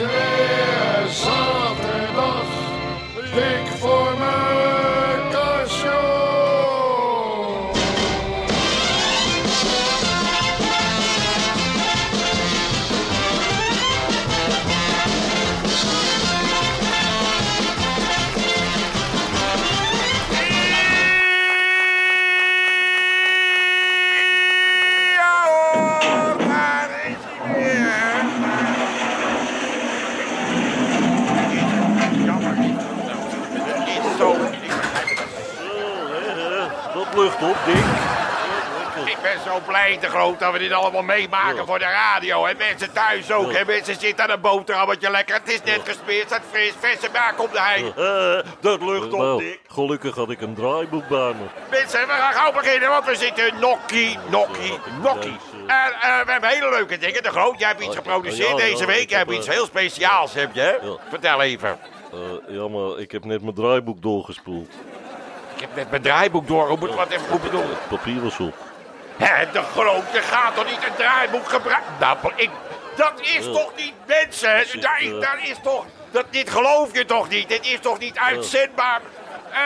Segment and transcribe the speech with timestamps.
[0.00, 0.53] is
[40.14, 42.44] groot dat we dit allemaal meemaken voor de radio.
[42.44, 43.52] En mensen thuis ook.
[43.52, 45.34] En mensen zitten aan een boterhammetje lekker.
[45.34, 47.92] Het is net gesmeerd, het fris, verse melk op de hei.
[47.96, 49.60] Eh, Dat lucht op, nou, Dick.
[49.68, 51.44] gelukkig had ik een draaiboek bij me.
[51.70, 55.36] Mensen, we gaan gauw beginnen, want we zitten nokkie, nokkie, nokkie.
[55.66, 57.22] En eh, we hebben hele leuke dingen.
[57.22, 59.10] De Groot, jij hebt iets geproduceerd Ja, ja, deze week.
[59.10, 60.96] Je hebt heb, iets eh, heel speciaals, heb je?
[61.08, 61.78] Vertel even.
[62.12, 62.18] Eh,
[62.54, 64.68] ja, maar ik heb net mijn draaiboek doorgespoeld.
[65.54, 66.68] Ik heb net mijn draaiboek door.
[66.68, 67.68] Hoe moet wat even goed bedoelen?
[67.68, 68.54] Het papier was op.
[69.16, 71.92] Hè, de grote gaat toch niet een draaiboek gebruiken?
[72.00, 72.50] Nou, ik,
[72.96, 74.80] dat is toch niet mensen?
[74.80, 75.84] Daar, eh, daar is toch...
[76.10, 77.48] Dat, dit geloof je toch niet?
[77.48, 79.00] Dit is toch niet uitzendbaar?
[79.50, 79.60] Eh,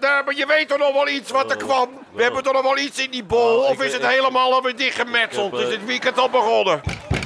[0.00, 1.88] nou, maar je weet toch nog wel iets wat er kwam?
[2.12, 3.60] We hebben toch nog wel iets in die bol?
[3.62, 5.52] Of is het ik- helemaal alweer dichtgemetseld?
[5.54, 6.80] Is eh, het weekend al begonnen?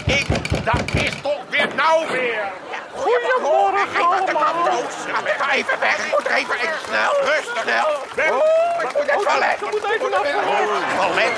[0.07, 0.27] Ik...
[0.65, 2.53] Dat is toch weer nou weer?
[2.95, 3.26] Goedemorgen
[4.21, 4.79] allemaal.
[5.25, 6.07] Ik ga even weg.
[6.07, 7.13] Ik moet even, even snel.
[7.25, 7.63] Rustig.
[7.63, 8.33] Snel.
[8.33, 9.57] Oh, ik moet even toilet.
[9.61, 11.33] Ik moet even naar het toilet.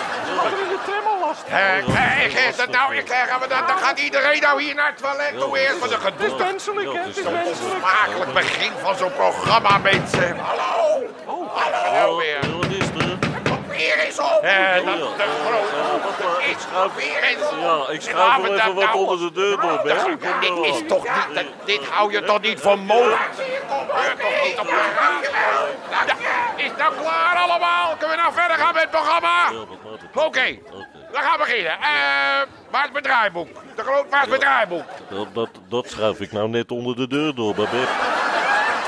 [1.49, 4.87] Eh, eh, is het nou, ik gaan we dan, dan gaat iedereen nou hier naar
[4.87, 6.25] het toilet toe eerst voor de gedoe.
[6.25, 7.01] Het is menselijk, hè?
[7.01, 10.39] Het is Zo'n smakelijk begin van zo'n programma, mensen.
[10.39, 11.07] Hallo.
[11.55, 12.58] Hallo weer.
[13.79, 13.97] Er?
[13.97, 14.41] Weer is op.
[14.43, 16.43] Eh, dat is de grote.
[16.51, 17.51] Is weer eens.
[17.63, 19.97] Ja, ik schuif we wel dat even wat nou- onder de deur door, Ben.
[20.03, 23.21] Kom maar Dit is toch niet, dat- dit hou je toch niet voor mogelijk?
[23.37, 25.31] Gebeurt toch niet op de radio?
[25.91, 26.07] Nou,
[26.57, 27.97] Is nou klaar allemaal?
[27.99, 29.51] Kunnen we nou verder gaan met het programma?
[29.51, 30.25] Ja, wat maakt het?
[30.25, 30.59] Oké,
[31.13, 31.73] we gaan beginnen.
[31.73, 31.79] Eh,
[32.71, 33.49] waar is mijn draaiboek?
[33.77, 34.85] De groot, waar is mijn draaiboek?
[35.11, 37.89] Dat, dat, dat schuif ik nou net onder de deur door, Babette.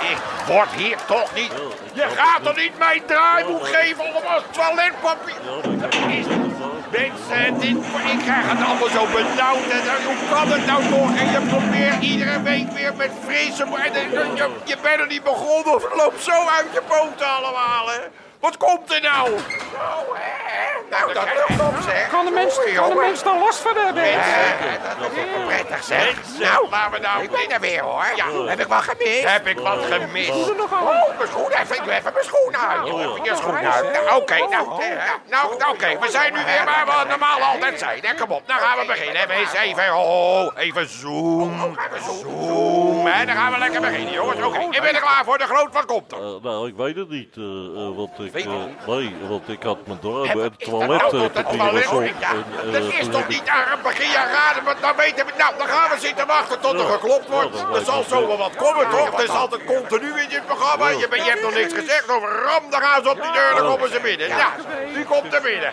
[0.00, 0.16] Ik
[0.47, 1.53] word hier toch niet...
[1.93, 5.34] Je gaat toch niet mijn draaiboek geven om als toiletpapier...
[6.91, 7.77] Mensen, dit,
[8.12, 9.69] ik krijg het allemaal zo benauwd.
[9.71, 11.16] En dan- hoe kan het nou toch?
[11.19, 13.62] En je probeert iedere week weer met frisse...
[13.65, 17.27] En, en- je, je bent er niet begonnen of het loopt zo uit je poten
[17.37, 17.99] allemaal, hè?
[18.41, 19.31] Wat komt er nou?
[19.32, 19.38] Oh,
[20.15, 20.69] hè?
[20.91, 22.09] Nou, dat lukt op, zeg.
[22.09, 24.05] Kan de mens, Oei, kan de mens daar last van hebben?
[25.01, 26.15] Dat is toch prettig, zeg.
[26.39, 27.23] Nou, laten we nou...
[27.23, 28.05] Ik ben er weer, hoor.
[28.17, 29.25] Ja, heb ik wat gemist?
[29.25, 30.31] Heb ik wat gemist?
[30.31, 31.77] Oh, mijn schoen even.
[31.77, 32.87] Ik doe even mijn schoen uit.
[32.87, 33.93] Even je schoen uit.
[33.93, 34.89] Nou, Oké, nou, eh,
[35.31, 35.99] nou, nou, oké.
[36.00, 37.99] We zijn nu weer waar we normaal altijd zijn.
[38.03, 38.15] Hè?
[38.15, 39.23] Kom op, dan gaan we beginnen.
[39.23, 41.77] Even, eens even, oh, even zoom.
[41.91, 43.06] Even zoom.
[43.06, 44.43] En dan gaan we lekker beginnen, jongens.
[44.43, 45.39] Oké, ik ben er klaar voor.
[45.39, 46.19] De groot, wat komt er?
[46.19, 47.37] Eh, nou, ik weet het niet.
[47.37, 48.45] eh, want ik, eh,
[48.87, 50.39] nee, want ik had mijn en
[50.87, 52.13] nou tot het toilet?
[52.21, 54.97] Ja, En, eh, dat is toen toch niet aan het begin jaar raden, want dan
[54.97, 55.33] weten we...
[55.39, 57.57] Nou, dan gaan we zitten wachten tot er geklopt wordt.
[57.75, 59.19] Er zal zo wel wat komen, toch?
[59.19, 60.89] Er is altijd continu in dit programma.
[60.89, 63.91] Je hebt nog niks gezegd over ram, dan gaan ze op die deur, dan komen
[63.91, 64.29] ze binnen.
[64.29, 64.53] Ja,
[64.95, 65.73] die komt er binnen.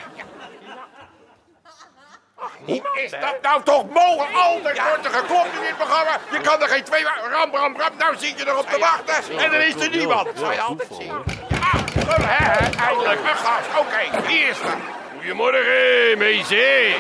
[2.66, 4.36] Hoe is dat nou toch mogelijk?
[4.36, 6.20] Altijd wordt er geklopt in dit programma.
[6.32, 7.04] Je kan er geen twee...
[7.04, 7.92] Ram, ram, ram.
[7.98, 10.26] Nou zit je erop te wachten en er is er niemand.
[10.26, 11.57] Dat zou je altijd zien.
[12.06, 13.80] Eindelijk gast.
[13.80, 14.78] Oké, hier is er.
[15.18, 16.96] Goedemorgen, meisje.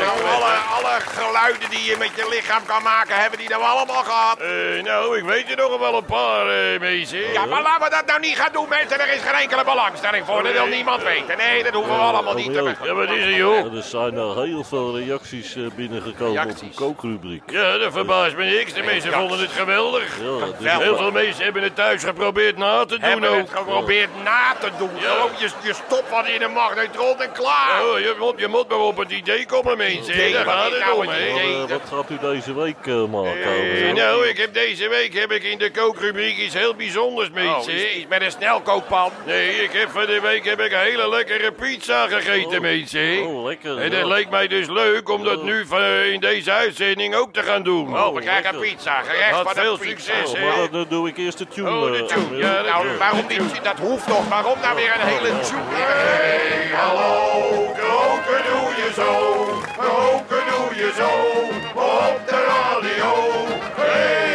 [0.00, 4.02] Nou, alle, alle geluiden die je met je lichaam kan maken, hebben die nou allemaal
[4.02, 4.38] gehad?
[4.82, 7.32] nou, ik weet er nog wel een paar, uh, meisje.
[7.32, 9.00] Ja, maar laten we dat nou niet gaan doen, mensen.
[9.00, 10.42] Er is geen enkele belangstelling voor.
[10.42, 11.36] Dat wil niemand weten.
[11.36, 13.74] Nee, dat hoeven we allemaal niet te Ja, wat is er, joh?
[13.76, 17.42] Er zijn nou heel veel reacties eh, binnengekomen op de kookrubriek.
[17.46, 18.72] Ja, dat verbaast me niks.
[18.72, 20.18] De mensen vonden het geweldig.
[20.58, 23.36] Ja, Heel veel mensen hebben het thuis geprobeerd na te doen Hebben ook.
[23.38, 24.90] het geprobeerd na te doen.
[25.38, 27.84] Je, je stopt wat in een magnetron en klaar.
[27.84, 29.89] Oh, je, moet, je moet maar op het idee komen, mensen.
[29.96, 31.28] Daar wat gaat is het nou om, het hè.
[31.28, 31.52] idee?
[31.56, 33.86] Maar, eh, wat gaat u deze week eh, maken?
[33.88, 37.58] Eh, nou, ik heb deze week heb ik in de kookrubriek iets heel bijzonders, Oh,
[37.58, 39.10] iets, iets met een snelkookpan.
[39.26, 43.26] Nee, ik heb van de week heb ik een hele lekkere pizza gegeten, mensen.
[43.26, 43.78] Oh, lekker.
[43.78, 44.00] En ja.
[44.00, 47.42] dat leek mij dus leuk om dat nu van, eh, in deze uitzending ook te
[47.42, 47.98] gaan doen.
[47.98, 48.60] Oh, we krijgen lekker.
[48.70, 49.02] pizza.
[49.02, 50.44] Gerecht van veel succes, Oh, hè.
[50.44, 51.70] maar dan, doe ik eerst de tune.
[51.70, 53.64] Oh, de eh, tune, Nou, waarom niet?
[53.64, 54.28] Dat hoeft toch.
[54.28, 55.60] Waarom nou weer een hele tune?
[55.68, 58.59] Hey, hallo, koken doe
[58.90, 59.12] je zo.
[59.76, 61.10] Koken doe je zo.
[61.80, 64.29] Op de radio.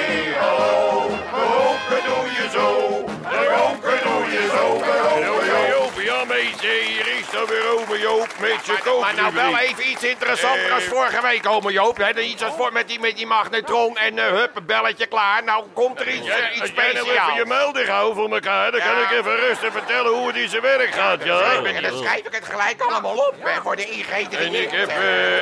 [7.25, 8.27] Is dan weer over Joop.
[8.39, 9.01] met je Maar, koop.
[9.01, 10.89] maar nou wel even iets interessanter als Eh.
[10.91, 11.97] vorige week, ome Joop.
[11.97, 12.19] Hè?
[12.19, 15.43] Iets als voor met die, met die magnetron en hup, een belletje klaar.
[15.43, 17.37] Nou komt er iets, eh, iets als jij nou even speciaals.
[17.37, 20.49] je muil dicht houdt voor elkaar, dan kan ik even rustig vertellen hoe het in
[20.49, 21.39] zijn werk gaat, ja?
[21.63, 24.39] En dan schrijf ik het gelijk allemaal op hè, voor de ingrediënten.
[24.39, 24.91] En ik heb,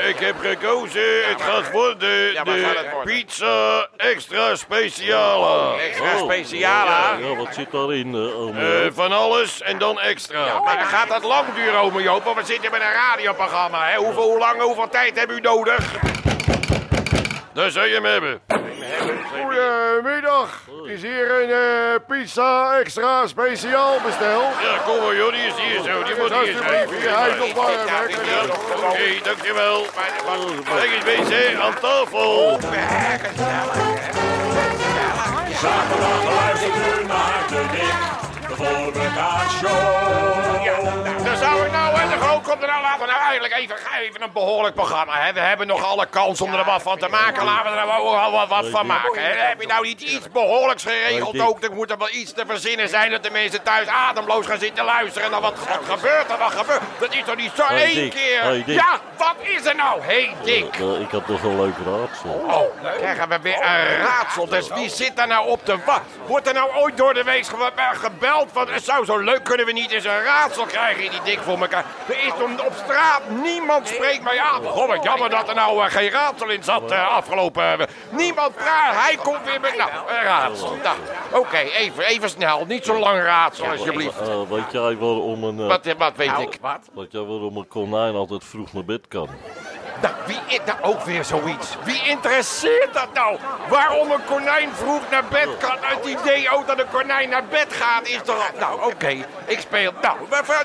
[0.07, 5.81] ik heb gekozen, het gaat worden Ja, wat gaat het de pizza extra speciale.
[5.81, 8.93] Extra Oh, speciaal, ja, wat zit daarin, eh ome Joop?
[8.93, 10.59] van alles en dan extra.
[10.59, 13.87] Maar dan gaat dat lang duren, ome Joop, want we zitten met een radioprogramma.
[13.87, 13.97] Hè?
[13.97, 15.91] Hoeveel, hoe lang, hoeveel tijd hebben u nodig?
[17.53, 18.41] Daar zou je hem hebben.
[19.41, 20.61] Goedemiddag.
[20.85, 24.53] Is hier een eh, pizza extra speciaal besteld?
[24.61, 26.89] Ja, kom maar joh, die is hier zo, die moet hier zijn.
[27.13, 27.73] Hij is nog warm.
[28.89, 29.85] Oké, dankjewel.
[30.63, 32.59] Kijk eens bezig, aan tafel.
[35.61, 38.22] Zaterdag luistert u naar de Dik
[38.65, 40.63] voor elkaar show.
[40.63, 40.81] Ja,
[41.41, 41.72] nou,
[42.23, 45.33] groot komt er nou, laten we nou eigenlijk even, even een behoorlijk programma, hè.
[45.33, 48.31] We hebben nog alle kans om er wat van te maken, laten we er wel
[48.31, 49.29] wat, wat van maken, hè.
[49.29, 51.63] Heb je nou niet iets behoorlijks geregeld ook?
[51.63, 54.85] Er moet er wel iets te verzinnen zijn dat de mensen thuis ademloos gaan zitten
[54.85, 55.29] luisteren.
[55.29, 58.11] Nou, wat, wat gebeurt er, wat gebeurt Dat is toch niet zo Hey, één Dick.
[58.11, 58.41] keer?
[58.41, 58.75] Hey, Dick.
[58.75, 60.01] Ja, wat is er nou?
[60.01, 60.75] Hé, hey, Dick.
[60.75, 62.29] Eh, ik had nog een leuk raadsel.
[62.29, 64.47] Oh, dan krijgen we weer een raadsel.
[64.47, 66.05] Dus wie zit daar nou op te wachten?
[66.25, 68.51] Wordt er nou ooit door de week eh, gebeld?
[68.53, 71.39] Want het zou zo leuk kunnen we niet eens een raadsel krijgen in die dik
[71.39, 71.85] voor elkaar.
[72.17, 74.63] Is om- op straat niemand spreekt mij aan.
[74.63, 77.79] Goh, wat jammer dat er nou eh, geen raadsel in zat eh, afgelopen.
[77.79, 78.95] eh, niemand praat.
[78.95, 80.75] Hij komt weer met nou, een raadsel.
[80.83, 80.97] Nou,
[81.31, 82.65] oké, even, even snel.
[82.65, 84.19] Niet zo lang raadsel, alsjeblieft.
[84.49, 86.57] Weet jij waarom een, eh, Wat, wat weet ik?
[86.61, 86.79] Wat?
[86.93, 89.27] weet jij waarom een konijn altijd vroeg naar bed kan?
[90.03, 91.75] Nou, wie is nou ook weer zoiets?
[91.83, 93.37] Wie interesseert dat nou?
[93.67, 95.77] Waarom een konijn vroeg naar bed kan?
[95.81, 98.51] Het idee ook dat een konijn naar bed gaat is toch...
[98.59, 99.91] Nou, oké, ik speel...
[100.01, 100.17] Nou,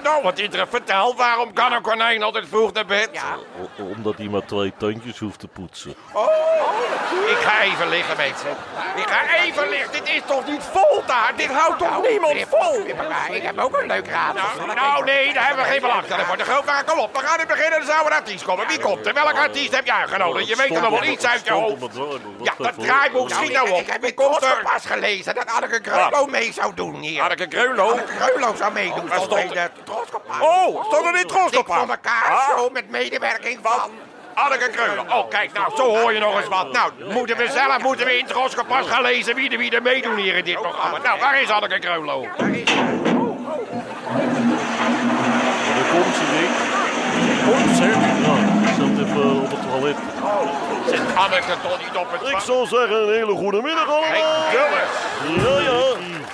[0.02, 0.67] nou, wat interessant.
[0.70, 3.08] Vertel, waarom kan een konijn altijd vroeg naar bed?
[3.12, 3.37] Ja.
[3.61, 5.94] O- omdat hij maar twee tandjes hoeft te poetsen.
[6.12, 6.26] Oh,
[7.31, 8.50] ik ga even liggen, mensen.
[8.96, 9.93] Ik ga even liggen.
[9.93, 11.32] Dit is toch niet vol daar?
[11.37, 12.75] Dit houdt toch niemand vol?
[13.31, 14.35] Ik heb ook een leuk raad.
[14.35, 16.37] Nou, nou, nee, daar hebben we geen belangstelling voor.
[16.37, 17.17] De grootvader, kom op.
[17.17, 17.79] We gaan nu beginnen.
[17.79, 18.67] Er zou een artiest komen.
[18.67, 19.14] Wie komt er?
[19.33, 20.49] Welke artiest heb jij uitgenodigd?
[20.49, 21.97] Je weet er nog wel iets uit je hoofd.
[22.43, 23.81] Ja, dat draaiboek, schiet nou op.
[23.81, 27.23] Ik heb in Koster pas gelezen dat Anneke Greulow mee zou doen hier.
[27.23, 27.91] Anneke Greulow?
[27.91, 29.09] Anneke Greulow zou meedoen.
[29.09, 29.71] Waar stond het?
[30.41, 31.31] Oh, stond er in
[31.65, 33.91] voor elkaar, zo met medewerking van...
[34.35, 35.11] Anneke Greulow.
[35.11, 36.73] Oh, kijk, nou, zo hoor je nog eens wat.
[36.73, 40.17] Nou, moeten we zelf moeten we in Troskompas gaan lezen wie er, wie er meedoen
[40.17, 40.99] hier in dit programma.
[40.99, 42.23] Nou, waar is Anneke Greulow?
[42.25, 42.33] Daar
[45.91, 46.51] komt ze, Dick.
[47.45, 48.18] Komt ze?
[49.79, 50.89] Ja, zat even op het toilet.
[50.89, 52.29] Zit Anneke toch niet op het...
[52.31, 54.13] Ik zou zeggen, een hele goede middag allemaal.
[54.53, 55.81] Ja, ja.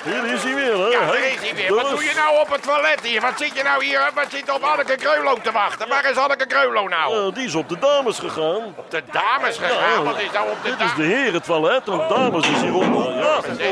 [0.05, 0.87] Hier is hij weer, hè.
[0.87, 1.75] Ja, Hey, daar is hij weer.
[1.75, 3.21] Wat doe je nou op het toilet hier?
[3.21, 4.11] Wat zit je nou hier?
[4.15, 5.89] Wat zit op Anneke Greulow te wachten?
[5.89, 7.29] Waar is Anneke Greulow nou?
[7.29, 8.63] Eh, die is op de dames gegaan.
[8.77, 9.93] Op de dames gegaan?
[9.93, 10.03] Ja.
[10.03, 12.61] Wat is nou op de Dit is de herentoilet en de dames is.
[12.61, 12.69] Ja.
[12.69, 13.65] Ja, je.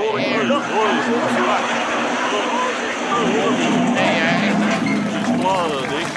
[3.95, 4.51] Nee, hè?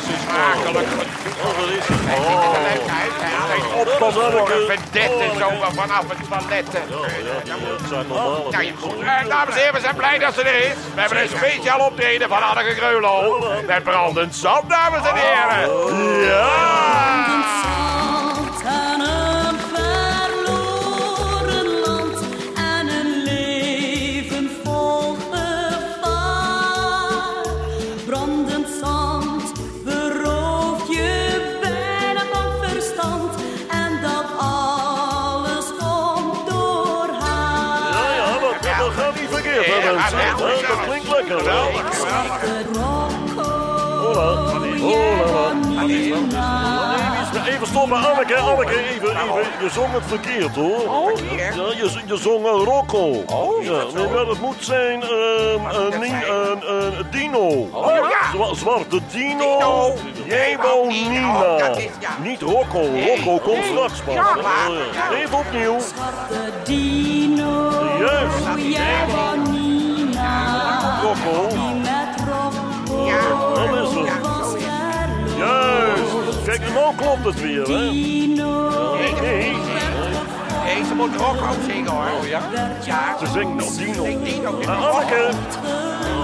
[0.06, 0.62] Ze is klaar, hè.
[0.62, 1.05] Smakelijk.
[1.46, 1.98] Oh, dat is het.
[2.02, 3.14] Hij ziet er leuk uit.
[3.52, 6.68] Hij optocht voor een vedette zo vanaf het toilet.
[6.74, 9.22] Ja, ja.
[9.22, 10.76] Eh, dames en heren, we zijn blij dat ze er is.
[10.94, 13.44] We hebben een speciaal optreden van Anneke Greulow.
[13.68, 16.24] Met brandend zand, dames en heren.
[16.26, 17.85] Ja!
[47.76, 49.64] Even stoppen, Anneke, Anneke, even, even.
[49.64, 51.12] Je zong het verkeerd, hoor.
[51.38, 51.46] Ja,
[51.78, 53.24] je, je zong een Rocco.
[53.62, 57.68] ja, nee, maar het moet zijn ehm, een, een, een dino.
[57.86, 58.32] ja.
[58.32, 59.58] Zwa- zwarte dino.
[59.58, 59.92] Dino.
[60.72, 61.58] Oh, Nino, Nina.
[62.00, 62.18] ja.
[62.24, 62.82] Niet Rocco.
[63.08, 64.14] Rocco komt straks pas.
[64.14, 65.16] Ja, maar- Oh, ja.
[65.18, 65.78] Even opnieuw.
[66.30, 68.46] De dino, Juist.
[68.58, 69.06] jij
[76.76, 77.90] En nou klopt het weer, hè.
[77.92, 79.56] Dino Nee.
[80.64, 82.06] Nee, ze moet Rocco zingen hoor.
[82.22, 82.42] Oh ja?
[82.86, 83.18] Ja.
[83.20, 84.04] Ze zingt nog Dino.
[84.04, 84.60] Dino.
[84.62, 85.30] Uh, Anneke,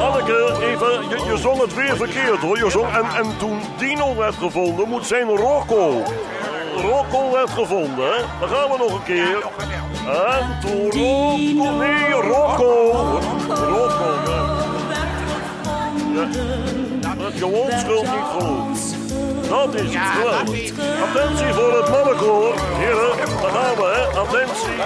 [0.01, 2.57] Anneke, even, je, je zong het weer verkeerd hoor.
[2.57, 6.03] Je zong, en, en toen Dino werd gevonden, moet zijn Rocco.
[6.75, 8.17] Rocco werd gevonden, hè?
[8.39, 9.43] Dan gaan we nog een keer.
[10.07, 13.19] En toen Rocco, nee, Rocco.
[13.47, 14.57] Rocco, ja.
[17.01, 17.15] Ja.
[17.15, 19.00] Dat je onschuld niet geloofd.
[19.51, 20.71] Dat is Ja, dat is
[21.03, 22.53] Attentie voor het mannenkoor.
[22.77, 24.19] Heren, daar gaan we, hè.
[24.19, 24.77] Attentie.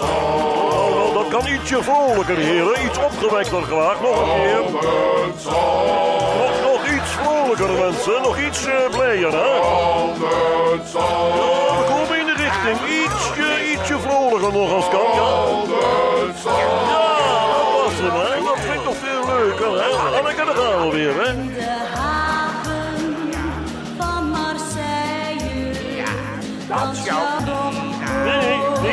[0.00, 2.84] Oh, nou, dat kan ietsje vrolijker, heren.
[2.86, 4.00] Iets opgewekter graag.
[4.00, 4.62] Nog een keer.
[6.40, 8.22] Nog, nog iets vrolijker, mensen.
[8.22, 9.38] Nog iets uh, blijer, hè.
[9.38, 10.06] Ja,
[11.78, 12.78] we komen in de richting.
[13.02, 15.30] Ietsje, ietsje vrolijker nog als kan, ja.
[16.90, 17.06] Ja,
[17.54, 18.44] dat was hem, hè.
[18.44, 20.18] Dat vind ik toch veel leuker, hè.
[20.18, 21.32] Anneke, daar gaan we weer, hè.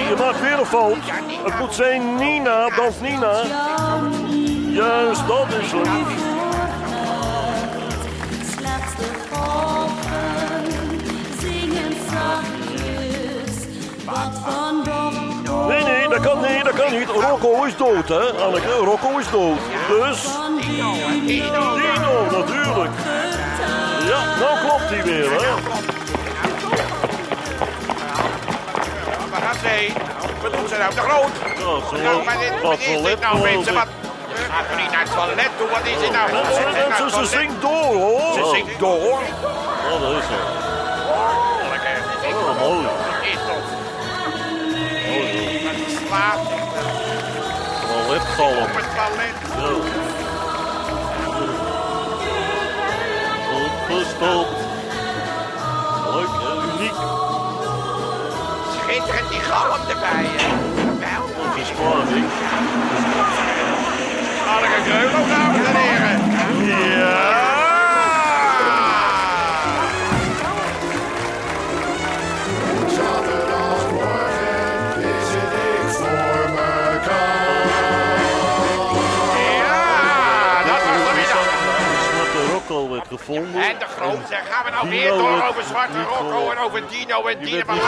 [0.07, 0.97] Je maakt weer een fout.
[1.43, 3.41] Het moet zijn Nina, dans Nina.
[4.69, 5.89] Juist, dat is het.
[15.67, 17.07] Nee, nee, dat kan, nee, dat kan niet.
[17.07, 18.71] Rocco is dood, hè, Anneke.
[18.71, 19.57] Rocco is dood.
[19.87, 20.23] Dus,
[21.25, 21.75] Dino,
[22.31, 22.91] natuurlijk.
[24.07, 25.96] Ja, nou klopt hij weer, hè.
[29.61, 29.93] Heen?
[30.41, 30.93] Wat doet ze nou?
[30.95, 32.01] De groot!
[32.03, 33.73] Nou, maar dit, wat is dit nou, mensen?
[33.73, 33.87] Wat?
[34.49, 35.67] Gaat er niet naar het toilet toe?
[35.69, 36.31] Wat is dit nou?
[36.31, 37.29] Mensen, ze mensen, toilet?
[37.29, 38.33] zingt door, hoor.
[38.33, 39.19] Ze zingt door.
[39.91, 40.39] Oh, dat is zo.
[41.71, 41.97] Lekker.
[42.37, 42.87] Oh, mooi.
[43.21, 43.67] Is toch?
[45.63, 46.39] Wat slaat
[47.87, 48.57] Toiletgalm.
[48.57, 49.35] op het toilet?
[53.65, 54.59] Opgestopt.
[56.13, 56.75] Leuk, hè?
[56.77, 57.16] Uniek.
[59.07, 60.29] Schitterend die galm erbij.
[60.75, 61.45] Geweldig.
[61.45, 63.46] Dat is
[83.27, 83.61] gevonden.
[83.61, 86.57] En de groot, zeg, gaan we nou Dino weer door over Zwarte niet Rocco en
[86.57, 87.63] over Dino en Dino.
[87.65, 87.83] Maar niet.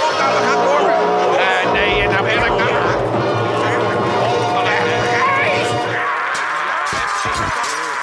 [0.00, 0.82] Kom nou, we gaan door.
[1.38, 2.72] Eh, nee, en nou wil ik nou...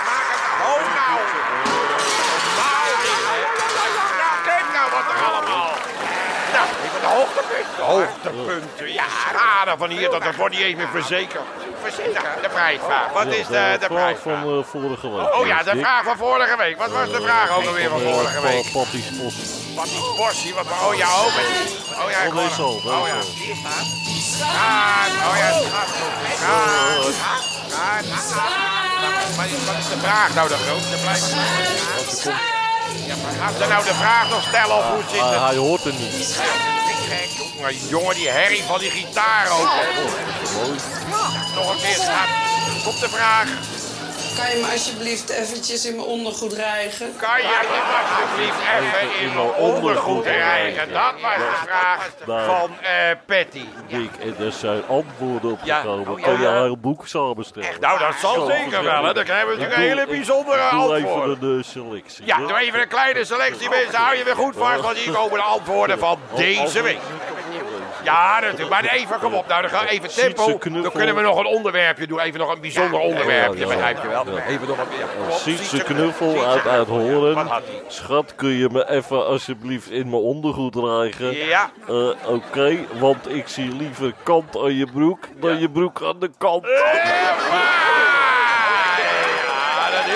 [0.08, 1.18] Maak het nou nou.
[4.50, 5.74] Kijk nou wat er allemaal.
[6.56, 7.84] Nou, even de hoogtepunten.
[7.84, 9.04] Hoogtepunten, ja.
[9.30, 11.61] Schade van hier, dat wordt niet eens meer verzekerd.
[11.84, 13.12] Verzekerd, de prijsvraag.
[13.14, 14.42] Wat is de, de vraag prijsvraag?
[14.44, 15.34] van eh, vorige week?
[15.36, 16.78] Oh ja, de vraag van vorige week.
[16.78, 18.64] Wat was de vraag ook alweer van Eh, vorige week?
[18.72, 19.38] Pa- Papi's Post.
[19.76, 21.26] Wat die portie, wat oh ja, oh,
[22.06, 22.50] oh ja, ik Oh, hem.
[22.58, 23.22] dat oh ja.
[23.22, 23.32] zo.
[23.32, 24.00] Hier staat.
[24.56, 25.88] Gaat, oh ja, het gaat,
[26.44, 27.46] gaat.
[29.36, 31.34] Wat is, de vraag nou de grootste blijft?
[33.08, 35.40] Ja, maar gaat ze nou de vraag nog stellen of hoe zit Hij, het?
[35.42, 36.40] hij hoort er niet.
[37.58, 39.70] Jongen, jongen, die herrie van die gitaar ook.
[40.56, 40.80] Mooi.
[41.62, 42.84] Nog een keer, gaat.
[42.84, 43.48] Komt de vraag.
[44.38, 47.16] Kan je me alsjeblieft eventjes in mijn ondergoed rijgen?
[47.18, 50.94] Kan je me alsjeblieft even in mijn ondergoed rijgen?
[50.94, 52.10] Dat was de vraag
[52.46, 52.92] van eh,
[53.26, 53.66] Patty.
[53.88, 55.80] Dick, en er zijn antwoorden op Ja.
[55.80, 56.08] gekomen.
[56.12, 56.26] Oh, ja.
[56.26, 57.70] Kan je haar een boek samenstellen?
[57.80, 59.04] Nou, dat zal zeker wel.
[59.06, 59.14] Hè.
[59.14, 61.38] Dan krijgen we natuurlijk een hele bijzondere Doe antwoorden.
[61.38, 62.26] even een eh, selectie.
[62.26, 63.96] Ja, doe even een kleine selectie, mensen.
[64.00, 67.00] Hou je weer goed vast, want hier komen de antwoorden van deze week.
[68.04, 68.70] Ja, natuurlijk.
[68.70, 69.48] Maar even, kom op.
[69.48, 70.46] Nou, dan gaan we even tempo.
[70.46, 70.58] Dan
[70.92, 72.20] kunnen we nog een onderwerpje doen.
[72.20, 74.26] Even nog een bijzonder onderwerpje, begrijp je wel?
[74.48, 74.86] Even nog een...
[75.34, 76.68] Sietse knuffel uit.
[76.68, 77.48] Uithoren.
[77.48, 77.62] Hij?
[77.88, 81.36] Schat, kun je me even alsjeblieft in mijn ondergoed rijgen?
[81.36, 81.70] Ja.
[81.88, 86.30] Eh, Oké, want ik zie liever kant aan je broek dan je broek aan de
[86.38, 86.66] kant.
[86.66, 86.72] Ja,
[89.92, 90.14] dat is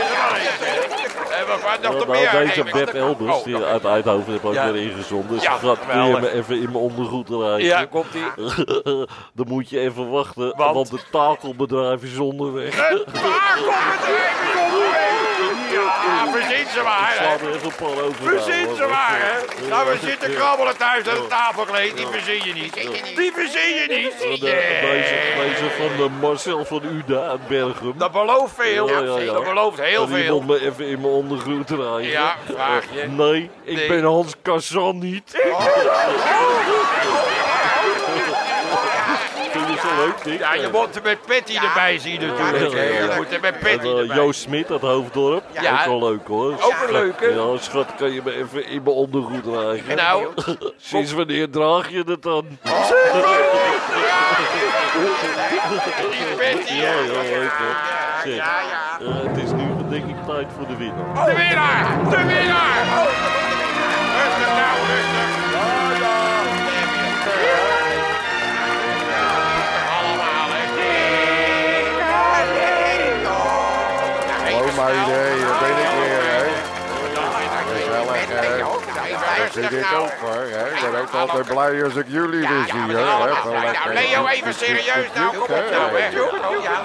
[1.40, 2.72] er wel nog te Nou, meer deze geven.
[2.72, 4.72] Bert Elbers, Oh, die uit Eindhoven heeft ook Ja.
[4.72, 5.42] weer ingezonden.
[5.42, 6.22] Ja, je geweldig.
[6.22, 7.64] me even in mijn ondergoed rijden?
[7.64, 8.46] Ja, komt ie.
[9.36, 10.74] Dan moet je even wachten, Want?
[10.76, 12.76] want, het takelbedrijf is onderweg.
[12.90, 15.15] Het takelbedrijf is onderweg.
[16.56, 17.48] Verzin ze maar, Ik sla hè.
[17.48, 18.24] er even een paar over.
[18.24, 19.68] Verzin ze maar, hè.
[19.68, 21.98] Nou, we zitten krabbelen thuis aan de tafelkleed.
[21.98, 22.74] Die verzin je niet.
[23.16, 24.40] Die verzin je niet.
[24.40, 24.42] De,
[25.42, 27.94] deze, van de Marcel van Uda uit Bergum.
[27.98, 28.88] Dat belooft veel.
[28.88, 30.42] Dat belooft heel veel.
[30.42, 32.08] moet me even in mijn ondergoed rijden.
[32.08, 33.08] Ja, vraag je.
[33.08, 35.34] Nee, ik ben Hans Kazan niet.
[40.06, 40.40] Leuk, Dick?
[40.40, 42.70] Ja, je moet er met Patty erbij zien natuurlijk.
[42.70, 44.16] Je moet er met En, Patty eh, erbij.
[44.16, 45.44] Joost Smit uit Hoofddorp.
[45.62, 45.80] Ja.
[45.80, 46.52] Ook wel leuk hoor.
[46.52, 47.34] Ook een leuke.
[47.34, 49.84] Ja, schat, kan je me even in mijn ondergoed rijden?
[49.90, 50.28] En nou?
[50.78, 52.46] Sinds wanneer draag je het dan?
[54.96, 57.00] Die Patty, Ja, hè.
[57.00, 57.76] ja, leuk hoor.
[58.24, 59.06] Zeg, Ja, ja.
[59.06, 61.26] eh, het is nu denk ik tijd voor de winnaar.
[61.26, 62.10] De winnaar!
[62.10, 62.95] De winnaar!
[81.30, 82.88] Altijd blij als ik jullie Ja, weer ja, zie.
[82.88, 85.28] lekker- Leo, even serieus nou.
[85.30, 85.62] Kom op nou,
[85.98, 86.06] hè.
[86.08, 86.82] Ja.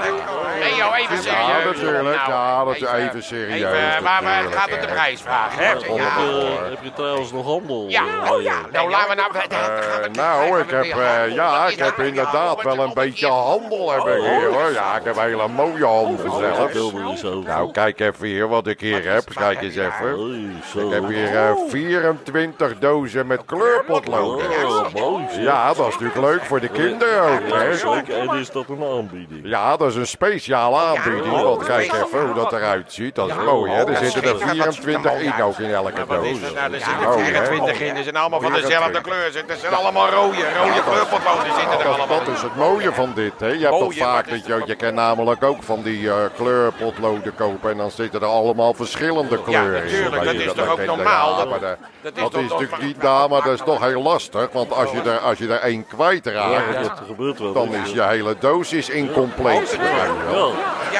[0.59, 1.65] Leo, even Ja, serieus.
[1.65, 2.03] natuurlijk.
[2.05, 3.73] Nou, Ja, dat is even serieus.
[3.73, 4.93] Even, maar het gaat om de hè.
[4.93, 5.65] prijsvraag, hè?
[5.65, 5.95] Heb Ja.
[5.95, 7.85] je, heb je trouwens nog handel?
[7.89, 8.55] Ja, eh, oh ja.
[8.55, 8.71] Leo?
[8.73, 9.29] Nou, laten we nou...
[9.51, 14.23] Eh, nou, ik heb, eh, ja, ik heb inderdaad wel een beetje handel heb ik
[14.23, 14.73] hier hoor.
[14.73, 17.47] Ja, ik heb een hele mooie handel zelfs.
[17.47, 19.25] Nou, kijk even hier wat ik hier heb.
[19.35, 20.53] Kijk eens even.
[20.75, 24.30] Ik heb hier eh, 24 dozen met kleurpotloden.
[24.39, 25.43] Oh, mooi zeg.
[25.43, 27.77] Ja, dat is natuurlijk leuk voor de kinderen ook, Ja, hè?
[27.77, 28.19] zeker.
[28.19, 29.41] En is dat een aanbieding?
[29.45, 31.43] Ja, dat is een speciale aanbieding.
[31.43, 33.15] Want kijk even hoe dat eruit ziet.
[33.15, 33.85] Dat is mooi, hè?
[33.85, 36.49] Er zitten er 24 in ook in elke Wat is doos.
[36.49, 36.73] er nou?
[36.73, 37.47] Er Oh, zitten hè?
[37.47, 37.97] 24 in.
[37.97, 39.31] Ze zijn allemaal van dezelfde kleur.
[39.33, 40.37] Ze zijn allemaal rode.
[40.59, 43.47] Rode kleurpotloden zitten er Dat, allemaal dat is het mooie van dit, hè?
[43.47, 47.35] Je hebt Mooie, vaak is dat je, je kan namelijk ook van die eh, kleurpotloden
[47.35, 49.85] kopen en dan zitten er allemaal verschillende kleuren in.
[49.85, 51.31] natuurlijk, Weet dat je, is toch ook normaal?
[51.31, 52.89] Ja, Dat- maar dat, dat is dat toch is natuurlijk normaal?
[52.89, 54.53] niet daar, maar dat is toch heel lastig.
[54.53, 57.53] Want als je er, als je er één Ja, kwijtraakt, dat gebeurt wel.
[57.53, 59.79] dan is je hele doos is incompleet.
[59.81, 60.49] Ja.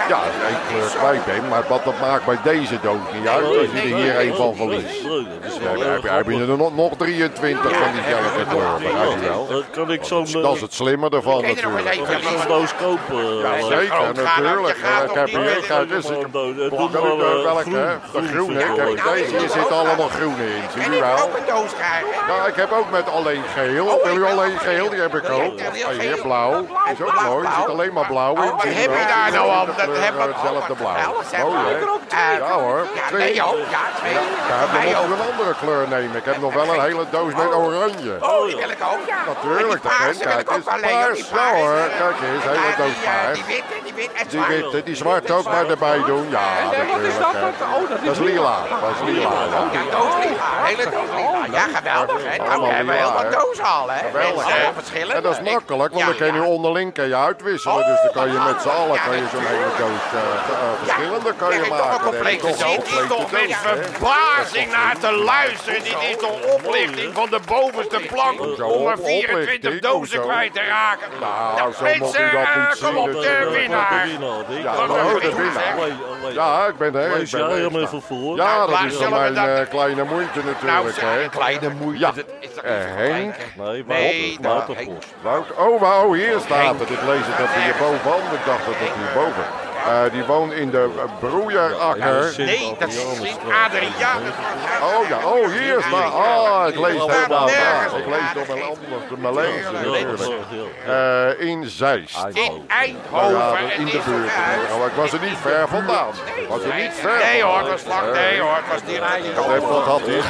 [0.09, 3.29] Ja, als je één kleur kwijt bent, maar wat dat maakt bij deze doos niet
[3.29, 4.85] uit als je er hier één van verliest.
[4.85, 8.93] Is heb je, heb je er nog, nog 23 van diezelfde kleur.
[9.51, 11.85] Eh, Kan ik zo'n Dat is het slimme ervan er natuurlijk.
[11.85, 13.37] kan ik zo'n doos kopen?
[13.39, 14.77] Ja, eh, zeker, natuurlijk.
[15.05, 17.91] Ik heb hier, kijk eens, ik Eh, heb doe- eh, Welke, eh?
[18.13, 18.91] De Groen groene.
[18.91, 20.63] ik deze hier zitten allemaal groene in.
[20.75, 21.13] Zie En je ik wel?
[21.25, 22.09] ook een doos krijgen.
[22.29, 24.01] Ja, ik heb ook met alleen geel.
[24.05, 24.91] Wil u alleen geel?
[24.91, 25.41] Die heb ik ook.
[25.41, 26.67] Oh, hier blauw.
[26.93, 27.47] Is ook mooi.
[27.47, 28.43] Er zit alleen maar blauw in.
[28.43, 29.67] Oh, wat heb je daar nou?
[29.67, 30.93] De Dat kleur, heb ik eh, Hetzelfde blauw.
[31.51, 31.75] Mooi, hè?
[31.75, 32.87] Eh, Ja hoor.
[33.09, 33.35] Twee.
[33.35, 33.45] Ja,
[33.99, 34.13] twee.
[34.13, 36.17] Ja, dan moet ik een andere kleur nemen.
[36.17, 38.17] Ik heb nog wel een hele doos met oranje.
[38.21, 38.99] Oh, die wil ik ook.
[39.27, 40.65] Natuurlijk, dat die ken paarse wil kijk eens.
[40.65, 41.75] Paars, ja hoor.
[41.99, 43.35] Kijk eens, hele doos eh, paars.
[43.39, 44.49] Die witte, die witte Die zwart.
[44.49, 46.27] witte, die zwart ook maar erbij doen.
[46.31, 46.93] Ja, natuurlijk.
[47.33, 47.41] hè.
[48.05, 48.57] Dat is lila.
[48.81, 49.21] Dat is lila.
[49.31, 49.63] ja.
[49.73, 50.49] Ja, doos lila.
[50.65, 51.59] Hele doos lila.
[51.59, 52.37] Ja, geweldig, hè.
[52.91, 53.41] Nou, we heel wat hè.
[53.47, 53.99] dozen al, hè.
[53.99, 54.73] Geweldig, Mensen, hè?
[54.75, 55.15] verschillende.
[55.15, 56.47] En dat is makkelijk, want Ja, dan kan je ja.
[56.55, 57.87] onderling kan je uitwisselen.
[57.87, 61.33] Dus dan kan je met z'n allen kan je zo'n hele doos eh, eh, verschillende
[61.43, 62.07] kan je toch maken.
[62.07, 62.41] een Dan doos.
[62.41, 65.83] toch Ik een zit toch complete met doos, verbazing naar te luisteren.
[65.83, 69.07] Dit is toch oplichting van de bovenste plank om maar oplichting?
[69.07, 71.09] 24 dozen kwijt te raken.
[71.21, 74.09] Nou, zo moet Mensen, u dat niet kom op, de is, eh, winnaar.
[74.67, 75.35] Ja, Kom oh, op, de zeg.
[75.37, 75.75] winnaar.
[75.77, 77.07] Alleen, Ja, ik ben er.
[77.11, 77.63] Ik Lees ben jij er.
[77.73, 78.37] hem even voor?
[78.37, 81.29] Ja, dat is we mijn kleine moeite natuurlijk, hè.
[81.29, 82.25] kleine moeite.
[82.87, 83.35] Dat Henk.
[83.57, 85.15] Nee, Nee, Wouter, dat- Post.
[85.23, 86.91] Wout, oh, wauw, hier staat het.
[86.91, 88.35] Ik lees het even hier bovenaan.
[88.39, 89.45] Ik dacht dat het hier boven.
[89.87, 92.35] Eh, die woont in de eh, broeierakker.
[92.37, 94.23] Nee, dat is Sint-Adriaan.
[94.83, 96.13] Oh ja, oh hier staat.
[96.15, 97.49] Oh, ik lees het helemaal.
[97.49, 100.33] Ik lees het op mijn anders te mijn lezen.
[100.87, 102.17] Ja, Eh, in Zeist.
[102.17, 103.77] In Nou ja, Eindhoven.
[103.79, 104.31] in Het de is buurt.
[104.79, 106.09] Maar ik was er niet ver vandaan.
[106.49, 108.13] Was er niet ver Nee hoor, dat was vlak.
[108.13, 108.99] Nee hoor, het was die
[109.35, 110.21] Dat heeft wat had hij.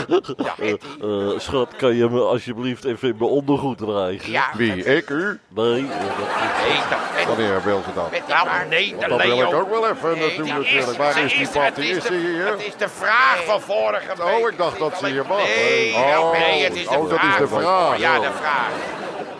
[1.01, 3.79] Eh, schat, kan je me alsjeblieft even in mijn ondergoed?
[4.23, 4.45] Ja.
[4.55, 5.41] Wie, ik, u?
[5.49, 5.87] Nee,
[6.91, 8.29] dat Wanneer wil ze dat?
[8.29, 10.99] nou, nee, de Dat wil ik ook wel even Nee, naartoe die natuurlijk.
[10.99, 11.81] Waar is die het Patty?
[11.81, 12.47] is die hier?
[12.47, 14.27] Het is de vraag van vorige week.
[14.43, 15.43] Oh, ik dacht dat ze hier was.
[15.43, 17.33] Nee, Oh, nou, nee, het is de oh, dat vraag.
[17.33, 18.69] is de vraag, Ja, de vraag.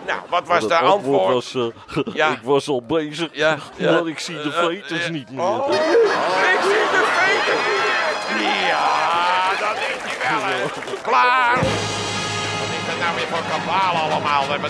[0.07, 1.33] Nou, wat was het de antwoord?
[1.33, 2.29] was, eh, Ja.
[2.29, 3.91] ik was al bezig, Ja, ja.
[3.91, 5.41] maar ik zie de veters niet meer.
[5.45, 7.57] Oh, ik zie de veten
[8.37, 8.67] niet.
[8.67, 10.63] Ja, dat is hij wel, hè.
[11.09, 11.55] Klaar.
[11.55, 14.41] Wat is dat nou weer voor kabaal allemaal?
[14.41, 14.59] hè?
[14.59, 14.69] Wat,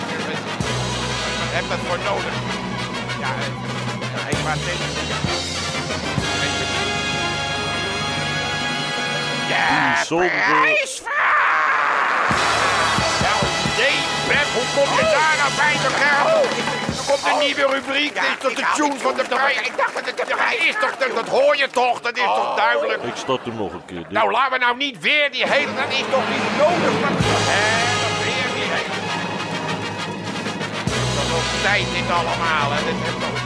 [1.40, 2.61] wat heb dat voor nodig?
[4.42, 4.58] Dit.
[6.42, 6.66] Even.
[9.48, 10.04] Ja!
[13.22, 13.38] Nou,
[13.76, 13.96] nee,
[14.28, 16.46] Pep, hoe kom je daar nou bij geld?
[16.98, 19.60] Er komt een nieuwe rubriek, dit is toch de tune van de prijs?
[19.60, 22.56] Ik dacht dat het de prijs is toch, dat, hoor je toch, dat is toch
[22.56, 23.02] duidelijk?
[23.02, 24.04] Ik start hem nog een keer.
[24.08, 26.92] Nou, laten we nou niet weer die hele, dat is toch niet nodig?
[27.50, 28.00] Hè,
[31.62, 32.84] tijd dit allemaal, hè.
[32.84, 33.41] Dit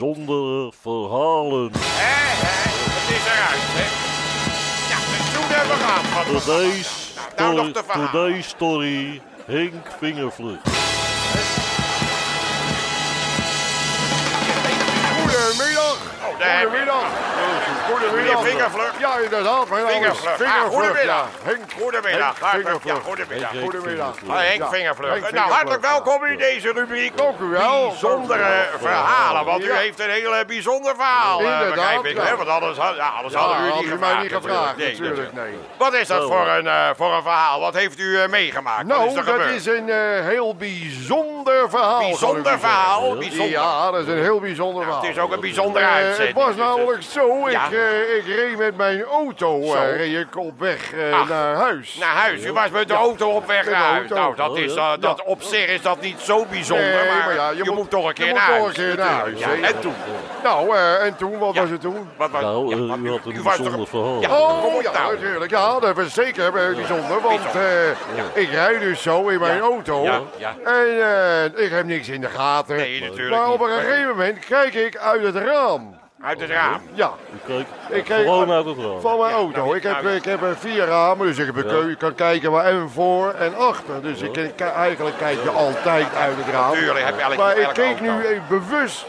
[0.00, 1.70] Bijzondere verhalen.
[1.72, 3.86] Hè, hè, het is eruit, hè.
[4.92, 6.44] Ja, de tune hebben we gehad.
[6.44, 10.68] Today's Nou, story, de today's story Henk Vingervlucht.
[15.16, 15.98] Goedemiddag.
[16.28, 16.70] Oh, daar heb
[18.38, 18.92] je- Vingervlug.
[18.98, 19.66] Ja, inderdaad.
[19.86, 20.42] Vingervlug.
[20.42, 21.04] Ah, goedemiddag.
[21.04, 21.50] ja.
[21.50, 21.72] Henk.
[21.80, 22.34] Goedemiddag.
[22.40, 23.50] Henk Ja, goedemiddag.
[23.52, 24.14] Henk Goedemiddag.
[24.28, 24.68] Ah, Henk Ja.
[24.68, 25.10] Vingervlug.
[25.12, 27.16] Henk Nou, hartelijk welkom in deze rubriek.
[27.16, 27.88] Dank u wel.
[27.88, 32.16] Bijzondere verhalen, want u heeft een hele bijzonder verhaal, eh, Inderdaad, begrijp ik.
[32.16, 32.22] ja.
[32.24, 32.36] Hè?
[32.36, 34.14] Want anders, anders hadden we u niet gevraagd.
[34.14, 35.32] mij niet gevraagd, Nee, natuurlijk.
[35.32, 35.58] Nee.
[35.76, 37.60] Wat is dat voor een, eh, voor een verhaal?
[37.60, 38.76] Wat heeft u eh, meegemaakt?
[38.76, 39.88] Wat Nou, is er dat is een
[40.28, 41.98] heel bijzonder verhaal.
[41.98, 43.14] bijzonder verhaal.
[43.16, 43.48] Bijzonder.
[43.50, 45.02] Ja, dat is een heel bijzonder verhaal.
[45.02, 46.36] Het is ook een bijzondere Eh, uitzending.
[46.36, 50.92] het was namelijk zo, ik, ik reed met mijn auto eh, reed ik op weg
[50.92, 51.28] eh, Ach.
[51.28, 51.96] naar huis.
[52.00, 52.44] Naar huis.
[52.44, 54.08] U was met de auto op weg Met naar huis.
[54.10, 56.84] Nou, dat is, eh, dat, op zich is dat niet zo bijzonder.
[56.86, 58.74] Nee, maar, maar ja, je, je moet, moet- toch een keer je naar moet huis.
[58.74, 59.40] toch een keer naar huis,
[59.74, 59.94] en toen?
[60.42, 61.60] Nou, eh, en toen, wat Ja.
[61.60, 62.08] was het toen?
[62.16, 64.16] Wat was, Nou, wat- u had een bijzonder verhaal.
[64.18, 65.14] Oh, ja, nou.
[65.14, 65.50] natuurlijk.
[65.50, 69.60] Ja, dat was zeker bijzonder, want eh, ik rijd dus zo in mijn Ja.
[69.62, 70.02] auto.
[70.02, 70.54] Ja, ja.
[70.64, 71.00] En
[71.56, 72.76] eh, ik heb niks in de gaten.
[72.76, 75.98] Nee, natuurlijk maar op een gegeven moment kijk ik uit het raam.
[76.22, 76.80] Uit het raam.
[76.92, 77.10] Ja,
[77.46, 79.00] keek Ik keek- gewoon uit het raam.
[79.00, 79.58] van mijn Ja, auto.
[79.64, 81.68] nou, ik, heb, nou, ik heb vier ramen, dus ik heb een Ja.
[81.68, 84.02] keu- je kan kijken waar en voor en achter.
[84.02, 86.72] Dus ik- eigenlijk kijk je altijd uit het raam.
[86.72, 89.06] Tuurlijk heb je elke Maar ik keek nu eh, bewust,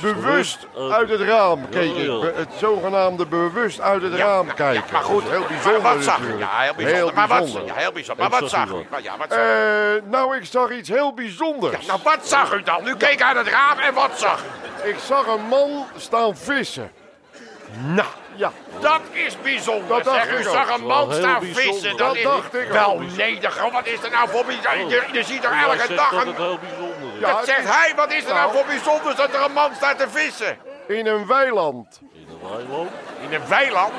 [0.00, 0.66] Bewust.
[0.90, 2.06] uit het raam keek ja, ik.
[2.06, 2.18] ja.
[2.20, 4.84] Be- Het zogenaamde bewust uit het Ja, raam ja, kijken.
[4.92, 6.20] Maar goed, heel maar bijzonder wat zag u?
[6.20, 6.50] natuurlijk.
[6.52, 6.94] Ja, heel bijzonder.
[7.04, 7.66] Heel maar wat, bijzonder.
[7.66, 8.28] ja, heel bijzonder.
[8.30, 8.72] Maar wat zag u u?
[8.72, 8.84] wat?
[8.90, 9.42] Maar Ja, wat zag u?
[9.42, 11.86] Eh, nou, ik zag iets heel bijzonders.
[11.86, 12.86] Nou, wat zag u dan?
[12.86, 14.46] U keek uit het raam en wat zag u?
[14.82, 16.92] Ik zag een man staan vissen.
[17.84, 19.88] Nou, Ja, dat is bijzonder.
[19.88, 20.78] Dat dacht zeg, u ik zag ook.
[20.78, 21.62] een man staan bijzonder.
[21.62, 21.96] vissen.
[21.96, 22.72] Dat is dacht ik ook.
[22.72, 24.88] Wel, nee, dat- wat is er nou voor bijzonder?
[24.90, 26.26] Je, je ziet er elke zegt dag dat een...
[26.28, 27.20] het heel bijzonder is.
[27.20, 27.32] Ja.
[27.32, 28.52] Dat zegt hij, wat is er nou Nou.
[28.52, 30.58] voor bijzonders dat er een man staat te vissen?
[30.88, 32.00] in een weiland.
[32.00, 32.90] In een weiland.
[33.20, 33.92] In een weiland?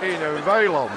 [0.00, 0.90] In een weiland.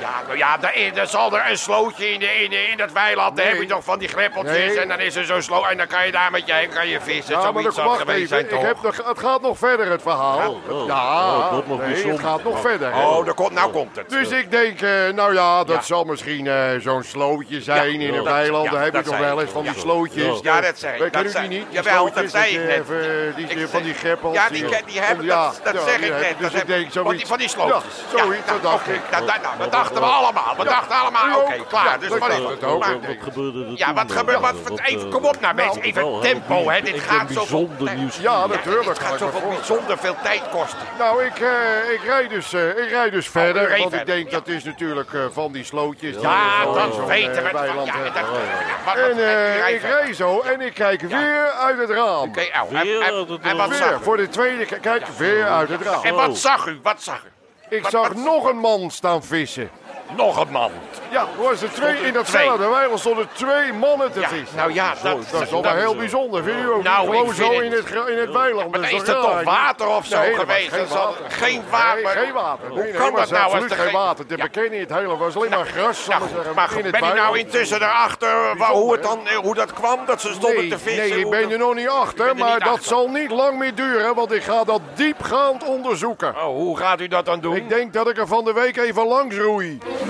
[0.00, 2.76] Ja, nou ja, daar, is- daar zal er een slootje in, de, in, de- in
[2.76, 3.36] dat weiland.
[3.36, 3.54] Dan Nee.
[3.54, 4.80] heb je toch van die greppeltjes Nee.
[4.80, 5.70] en dan is er zo'n sloot.
[5.70, 7.34] En dan kan je daar met je heen kan je vissen.
[7.40, 8.62] Ja, maar Zoiets geweest zijn Ik toch?
[8.62, 10.50] heb nog, het gaat nog verder, het verhaal.
[10.50, 10.86] Oh, oh.
[10.86, 12.24] ja, Oh, het wordt nog nee, het bijzonder.
[12.28, 12.94] gaat nog verder.
[12.94, 13.02] hè.
[13.06, 14.08] Oh, daar komt, nou komt het.
[14.10, 15.82] Dus ik denk, eh, nou ja, dat Ja.
[15.82, 18.64] zal misschien eh, zo'n slootje zijn Ja, in een weiland.
[18.64, 19.40] ja, Daar heb je toch wel ik.
[19.40, 19.80] eens van die Ja.
[19.80, 20.40] slootjes.
[20.42, 21.48] Ja, dat zei ik, Weet dat je ik.
[21.48, 21.64] niet?
[21.70, 23.58] Die Jawel, dat zei ik net.
[23.60, 24.34] Ik van die greppels.
[24.34, 26.34] Ja, die, hebben, ja, dat, dat ja, zeg ik net.
[26.38, 27.28] Dus ik denk van, die, zoiets.
[27.28, 27.82] van die slootjes.
[28.12, 29.00] Ja, zoiets, nou, dat dacht ik.
[29.10, 30.54] nou, dat, nou, dat dachten we allemaal.
[30.58, 31.98] We dachten allemaal, oké, klaar.
[32.00, 32.64] Dus wat is het het?
[32.64, 32.80] ook.
[32.80, 34.16] Maar- Wat, gebeurde er Ja, toen wat dan?
[34.16, 34.40] gebeurt...
[34.40, 35.82] Wat, even, eh, kom op nou, nou, mensen.
[35.82, 36.80] Even wel, tempo, hè.
[36.80, 37.34] Dit gaat zo...
[37.34, 37.92] bijzonder.
[38.20, 38.88] Ja, natuurlijk.
[38.88, 40.78] Het gaat zoveel bijzonder veel tijd kosten.
[40.98, 43.62] Nou, ik, eh, ik, rijd dus, eh, ik rijd dus verder.
[43.62, 44.38] u reed want ik verder, denk ja.
[44.38, 46.12] dat is natuurlijk eh, van die slootjes.
[46.14, 47.48] die Ja, dat weten we.
[47.48, 49.96] En eh, ik verder.
[49.98, 52.28] rijd zo en ik kijk weer uit het raam.
[52.28, 52.68] Oké, au.
[52.74, 53.78] En, Weer en- uit het en wat raam.
[53.78, 54.02] zag u?
[54.02, 54.78] voor de tweede keer.
[54.78, 56.02] Kijk, weer uit het raam.
[56.02, 56.78] En wat zag u?
[56.82, 57.28] Wat zag u?
[57.68, 59.70] Ik zag nog een man staan vissen.
[60.16, 60.70] Nog een man.
[61.10, 62.48] Ja, was er twee, in twee.
[62.58, 64.56] weiland stonden twee mannen te Ja, vissen.
[64.56, 66.82] nou ja, dat, Dat is toch wel heel bijzonder, vind je ook?
[66.82, 67.06] Nou?
[67.10, 68.70] Gewoon zo in het, in het weiland.
[68.70, 70.68] Maar dat is er toch water of zo Nee, geweest?
[70.72, 71.24] geen Er water.
[71.28, 72.02] Geen water.
[72.04, 72.68] Nee, geen water.
[72.68, 74.26] Nee, nee, kan dat nou absoluut geen water.
[74.26, 76.06] Te bekennen het hele was alleen maar gras.
[76.06, 76.22] Nou,
[76.54, 78.98] maar ben je nou intussen erachter hoe,
[79.42, 80.00] hoe dat kwam?
[80.06, 81.02] Dat ze stonden te vissen?
[81.08, 83.58] nee, ik hoe ben dat- er nog niet achter, er maar dat zal niet lang
[83.58, 86.28] meer duren, want ik ga dat diepgaand onderzoeken.
[86.36, 87.56] Oh, hoe gaat u dat dan doen?
[87.56, 89.78] Ik denk dat ik er van de week even langs roei.
[89.96, 90.04] Ja,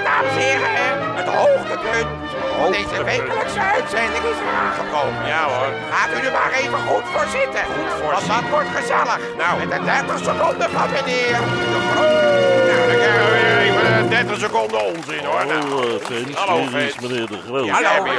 [0.00, 2.06] dames en heren, het hoogtepunt
[2.60, 5.26] van deze wekelijkse uitzending is aangekomen.
[5.26, 5.72] Ja hoor.
[5.90, 7.64] Gaat u er maar even goed voor zitten.
[7.64, 9.18] Goed voor Want dat wordt gezellig.
[9.36, 11.38] Nou, met de 30 seconden van meneer
[11.72, 12.65] de Groot.
[14.12, 15.46] Even eh, 30 seconden onzin hoor.
[15.46, 17.68] Nou, Hallo eh, Hallo, hier is meneer De Groot.
[17.68, 18.12] Hallo, ik-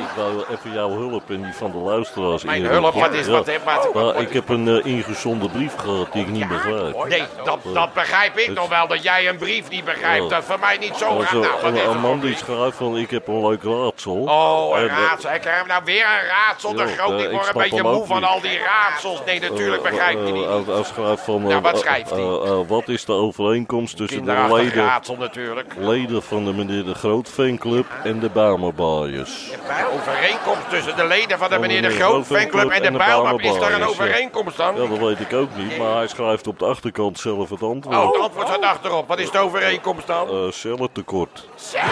[0.00, 3.32] Ik wou even jouw hulp en die van de luisteraars Mijn hulp, wat is Ja.
[3.32, 3.46] wat?
[3.64, 7.04] wat, wat, Maar ik heb een eh, ingezonden brief gehad die ik niet begrijp.
[7.08, 10.24] Nee, dat, dat begrijp ik nog wel, dat jij een brief niet begrijpt.
[10.24, 10.30] Oh.
[10.30, 12.76] Dat voor mij niet zo was Nou, wat een, is een voor man die schrijft
[12.76, 14.14] van ik heb een leuk raadsel.
[14.16, 15.32] Oh, een En, eh, raadsel.
[15.34, 16.74] Ik krijg nou weer een raadsel.
[16.74, 19.20] De groot, ik ik word een beetje moe van al die raadsels.
[19.26, 20.66] Nee, natuurlijk begrijp je Eh, niet.
[20.66, 21.48] Hij schrijft van...
[21.48, 22.64] Ja, wat eh, schrijft hij?
[22.68, 25.74] wat is de overeenkomst tussen de leden, raadsel natuurlijk.
[25.78, 29.50] leden van de meneer De Groot fanclub en de Bamerbaaiers?
[29.66, 33.40] Bij overeenkomst tussen de leden van de meneer De Groot fanclub en de de Bijlmer.
[33.40, 34.74] Is er een Bijlmerbaaiers, overeenkomst dan?
[34.74, 37.70] Ja, dat weet ik ook niet, maar hij schrijft op de achterkant zelf het Oh,
[37.70, 37.96] antwoord.
[38.14, 39.08] het antwoord staat achterop.
[39.08, 40.28] Wat is de overeenkomst dan?
[40.28, 41.48] Eh cellentekort.
[41.54, 41.84] Zelf.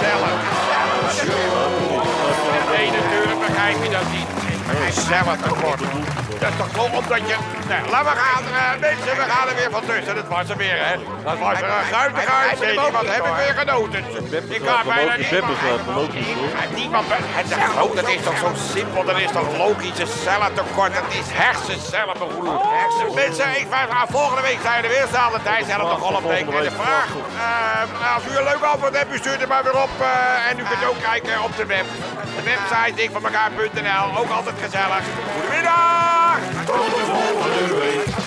[0.00, 0.30] Zelf.
[1.14, 2.76] Zelf.
[2.76, 4.26] Nee, natuurlijk begrijp je dat niet.
[6.40, 7.36] Dat is toch gewoon omdat je...
[7.68, 8.44] Nou, laat maar gaan.
[8.44, 10.14] eh, mensen, we gaan er weer van tussen.
[10.14, 10.94] Dat was er weer, hè.
[11.24, 12.90] Dat was er een guitige uitzending.
[12.90, 14.00] Wat heb ik weer genoten.
[14.58, 15.30] Ik ga bijna niet...
[16.74, 17.06] Niemand...
[17.10, 19.04] Het is oh, dat is toch zo simpel.
[19.04, 19.98] Dat is toch logisch.
[19.98, 20.94] Een cellentekort.
[20.94, 23.14] Dat is hersencellen, begroet.
[23.14, 23.88] Mensen, ik vraag...
[23.88, 25.06] ah, volgende week zijn we er weer.
[25.68, 26.40] Er al op week.
[26.48, 27.08] En de vraag...
[27.36, 29.90] eh, als u een leuk antwoord hebt, u stuurt het maar weer op.
[30.00, 31.84] eh, en u kunt ook kijken op de web.
[32.36, 34.18] De website dikvanmekaar.nl.
[34.20, 35.02] Ook altijd gezellig.
[35.34, 36.17] Goedemiddag!
[36.38, 38.17] All the way.